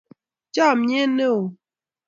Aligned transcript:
Chamyet 0.53 1.09
ne 1.17 1.25
o. 1.37 1.39